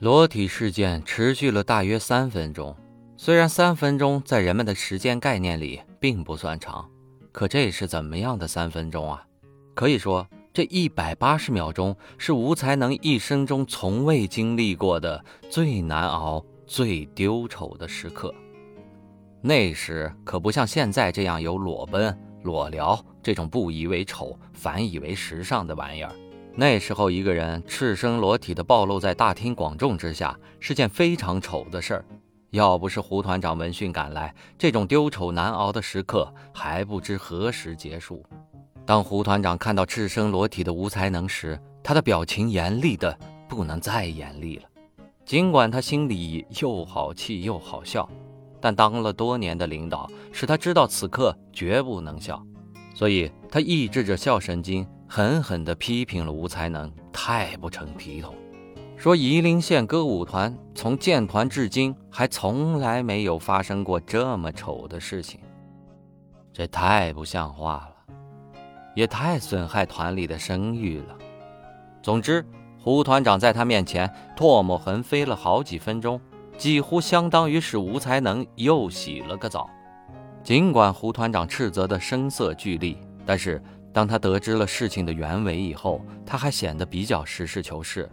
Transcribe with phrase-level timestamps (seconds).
[0.00, 2.76] 裸体事件持续了大约三分钟，
[3.16, 6.90] 虽然三分钟在人们的时间概念里并不算长，
[7.30, 9.24] 可这是怎么样的三分钟啊？
[9.72, 18.34] 可以说，这一百八十秒钟是吴才能一生中从未经历过的最难熬、最丢丑的时刻。
[19.40, 26.12] 那时可不像现在这样有裸奔、裸聊这种不以为丑反以为时尚的玩意儿。
[26.56, 32.04] 那时候，一个人赤身裸体的暴露在大庭广众之下，是件非常丑的事儿。
[32.50, 38.24] 要不是胡团长闻讯赶来，这种丢丑难熬的时刻还不知何时结束。
[38.86, 44.62] 当胡团长看到赤身裸体的吴才能时，他的表情严厉的不能再严厉了。
[45.24, 48.08] 尽管他心里又好气又好笑，
[48.60, 52.40] 但当了多年的领导，使他知道此刻绝不能笑，
[52.94, 54.86] 所以他抑制着笑神经。
[55.16, 58.34] 狠狠地批评了吴才能，太不成体统。
[58.96, 65.38] 说夷陵县歌舞团从建团至今，还从来没有发生过这么丑的事情，
[66.52, 68.14] 这太不像话了，
[68.96, 71.16] 也太损害团里的声誉了。
[72.02, 72.44] 总之，
[72.80, 76.20] 胡团长在他面前唾沫横飞了好几分钟，
[76.58, 79.70] 几乎相当于是吴才能又洗了个澡。
[80.42, 83.62] 尽管胡团长斥责的声色俱厉，但是。
[83.94, 88.10] 当他得知了事情的原委以后，他还显得比较实事求是。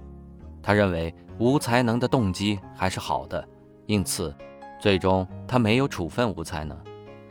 [0.62, 3.44] 他认为吴才能的动机还是好的，
[3.88, 4.32] 因此，
[4.80, 6.78] 最终他没有处分吴才能。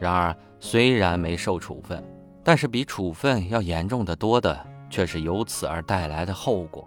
[0.00, 2.02] 然而，虽然没受处分，
[2.42, 4.58] 但是比处分要严重的多的，
[4.90, 6.84] 却是由此而带来的后果。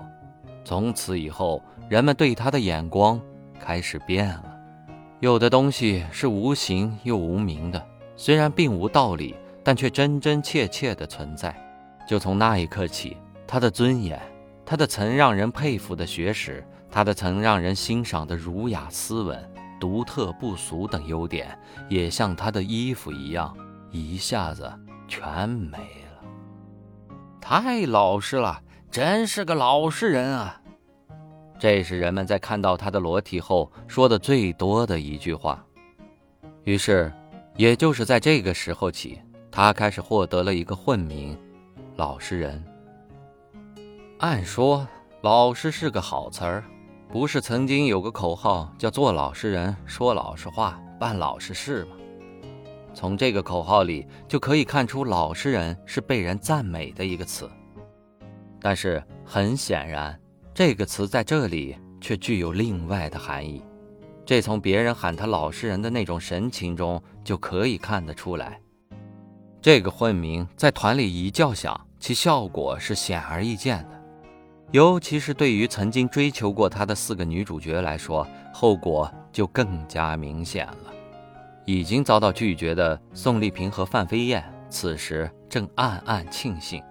[0.65, 3.21] 从此以后，人们对他的眼光
[3.57, 4.43] 开始变了。
[5.21, 7.81] 有的东西是无形又无名的，
[8.17, 9.33] 虽然并无道理。
[9.63, 11.55] 但却真真切切的存在。
[12.07, 14.21] 就从那一刻起，他的尊严，
[14.65, 21.57] 他的曾让人佩服的学识，他的曾让人欣赏的儒雅斯文、独特不俗等优点，
[21.87, 23.55] 也像他的衣服一样，
[23.89, 24.69] 一下子
[25.07, 26.27] 全没了。
[27.39, 30.61] 太老实了，真是个老实人啊！
[31.57, 35.65] 这是人们在看到他的裸体后说的最多的一句话。
[36.65, 37.11] 于是，
[37.55, 39.21] 也就是在这个时候起。
[39.55, 41.37] 他开始获得了一个混名，
[41.95, 42.63] 老实人。
[44.17, 44.87] 按说，
[45.21, 46.63] 老实是个好词儿，
[47.07, 51.95] 不是曾经有个口号叫“做老实人，说老实话，办老实事”吗？
[52.95, 57.47] 从这个口号里就可以看出，老实人是被人赞美的一个词。
[58.59, 60.19] 但是很显然，
[60.51, 63.61] 这个词在这里却具有另外的含义，
[64.25, 68.59] 这从别人喊他老实人的那种神情中就可以看得出来。
[69.63, 74.01] 这个混名在团里一叫响，其效果是显而易见的，
[74.71, 80.93] 尤其是对于曾经追求过他的四个女主角来说，后果就更加明显了。
[81.63, 86.83] 已经遭到拒绝的宋丽萍和范飞燕，此时正暗暗庆幸，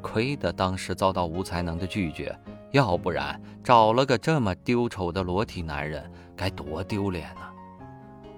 [0.00, 2.32] 亏得当时遭到吴才能的拒绝，
[2.70, 7.40] 要不然找了个这么丢丑的裸体男人，该多丢脸呢。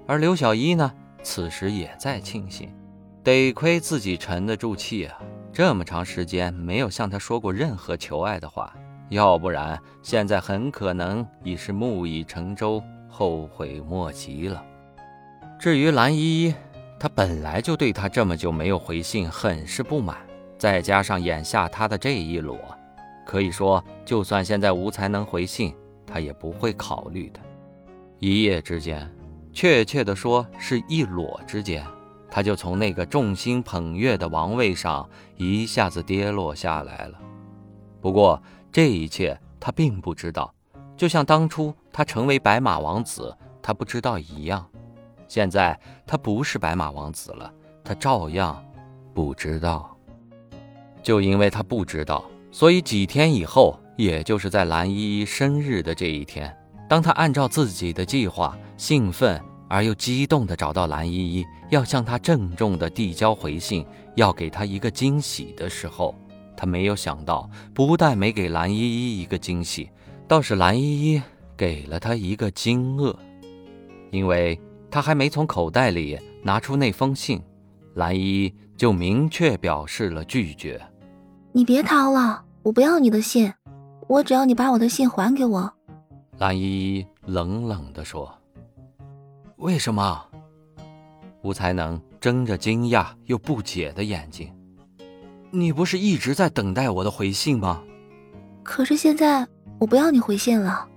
[0.06, 0.91] 而刘小一呢，
[1.22, 2.74] 此时也在庆幸。
[3.25, 5.19] 得亏自己沉得住气啊！
[5.53, 8.75] 这么长时间没有向他说过任何求爱的话，
[9.10, 14.65] 要不然现在很可能已是木已成舟，后悔莫及了。
[15.59, 16.55] 至于蓝依依，
[16.99, 20.16] 他本来就对他这么久没有回信很是不满，
[20.59, 22.59] 再加上眼下他的这一裸，
[23.25, 25.72] 可以说就算现在吴才能回信，
[26.04, 27.39] 他也不会考虑的。
[28.18, 29.09] 一夜之间，
[29.53, 31.86] 确切的说是一裸之间。
[32.34, 35.06] 他就从那个众星捧月的王位上
[35.36, 37.18] 一下子跌落下来了。
[38.00, 38.42] 不过
[38.72, 40.50] 这一切他并不知道，
[40.96, 44.66] 就像当初他成为白马王子，他不知道一样。
[45.28, 47.52] 现在他不是白马王子了，
[47.84, 48.64] 他照样
[49.12, 49.94] 不知道。
[51.02, 56.56] 就因为他不知道，所以几天以后，也就是在蓝依依生日的这一天，
[56.88, 59.38] 当他按照自己的计划，兴奋。
[59.72, 63.86] 而又激动地找到蓝依依，要向她郑重地递交回信，
[64.16, 66.15] 要给她一个惊喜的时候，
[66.54, 69.89] 他没有想到，不但没给蓝依依一个惊喜，
[70.28, 71.22] 倒是蓝依依
[71.57, 73.16] 给了他一个惊愕，
[74.10, 74.60] 因为
[74.91, 77.41] 他还没从口袋里拿出那封信，
[77.95, 80.78] 蓝依依就明确表示了拒绝。
[81.53, 83.51] 你别逃了，我不要你的信，
[84.07, 85.72] 我只要你把我的信还给我。
[86.36, 88.30] 蓝依依冷冷地说
[89.62, 90.24] ：“为什么？”
[91.42, 94.53] 吴才能睁着惊讶又不解的眼睛
[95.50, 97.82] ：“你不是一直在等待我的回信吗？
[98.62, 99.47] 可是现在
[99.78, 100.88] 我不要你回信了。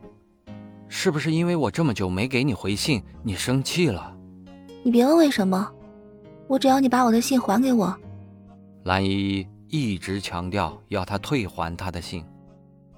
[0.88, 4.16] 是不是因为我这么久没给你回信，你生气了？
[4.84, 5.72] 你别问为什么，
[6.48, 7.96] 我只要你把我的信还给我。”
[8.86, 12.24] 蓝依依一直强调要他退还他的信，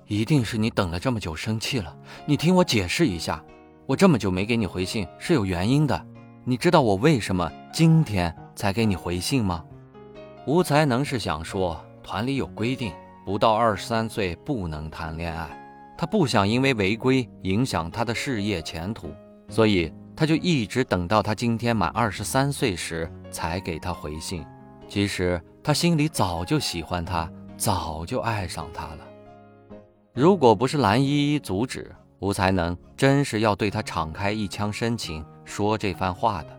[0.05, 1.95] 一定是你等了这么久生气了。
[2.25, 3.41] 你听我解释一下，
[3.87, 6.05] 我这么久没给你回信是有原因的。
[6.43, 9.63] 你知道我为什么今天才给你回信吗？
[10.45, 12.91] 吴才能是想说，团里有规定，
[13.25, 15.49] 不到二十三岁不能谈恋爱，
[15.97, 19.09] 他不想因为违规影响他的事业前途，
[19.47, 24.45] 所以他就一直等到他今天满二十三岁时才给他回信。
[24.89, 28.99] 其实他心里早就喜欢他，早就爱上他了。
[30.13, 31.89] 如果不是蓝依依阻止，
[32.19, 35.25] 吴才能真是要对他敞开一腔深情。
[35.45, 36.49] 说这番话的，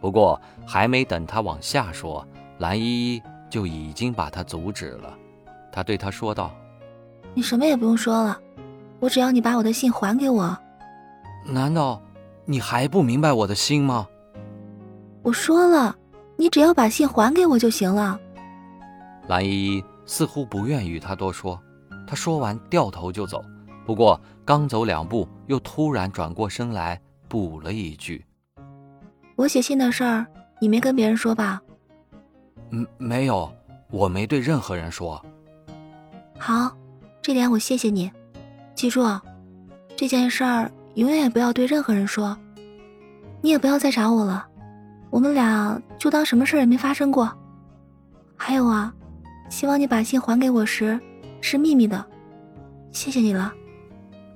[0.00, 2.26] 不过还没等他往下说，
[2.58, 5.16] 蓝依依就已经把他阻止了。
[5.70, 6.50] 他对他说道
[7.32, 8.40] ：“你什么也不用说了，
[8.98, 10.56] 我只要你把我的信还给我。
[11.46, 12.02] 难道
[12.44, 14.08] 你还不明白我的心吗？”
[15.22, 15.96] 我说了，
[16.36, 18.18] 你只要把信还给我就行了。
[19.28, 21.56] 蓝依依似乎不愿与他多说，
[22.04, 23.44] 他说完掉头就走。
[23.84, 27.00] 不过刚走两步，又突然转过身来。
[27.26, 28.24] 补了一句
[29.34, 30.24] ：“我写信的事儿，
[30.60, 31.60] 你没跟别人说吧
[32.70, 33.52] ？”“嗯，没有，
[33.90, 35.20] 我没对任何人说。
[36.38, 36.70] ”“好，
[37.20, 38.08] 这点我谢谢你。
[38.76, 39.02] 记住，
[39.96, 42.38] 这件事儿永远也不要对任何人说。
[43.40, 44.46] 你也不要再找我了，
[45.10, 47.28] 我们俩就当什么事儿也没发生过。
[48.36, 48.94] 还有啊，
[49.48, 51.00] 希望你把信还给我时
[51.40, 52.04] 是秘密的。
[52.92, 53.52] 谢谢你了。”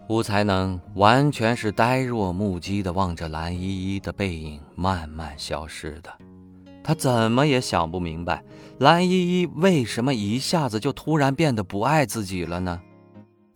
[0.08, 3.60] 吴才能完全是呆若木鸡的望着蓝依
[3.94, 6.10] 依的背影慢慢消失的，
[6.82, 8.42] 他怎么也想不明白，
[8.78, 12.80] 蓝依依为什么一下子就突然变得不爱自己了呢？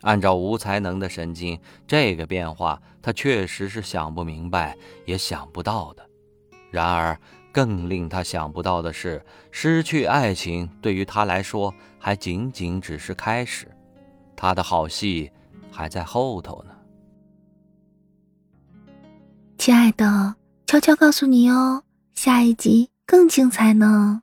[0.03, 4.77] 按照吴才能的神经，这个变化他确实是想不明白，
[5.07, 6.07] 也想不到的。
[6.71, 7.19] 然而，
[7.51, 13.69] 更令他想不到的是，失去爱情对于他来说还仅仅只是开始，
[14.37, 15.33] 他的好戏。
[15.73, 16.75] 还在后头呢，
[19.57, 20.37] 亲爱的，
[20.67, 21.83] 悄悄告诉你哦，
[22.15, 24.23] 下一集更精彩呢。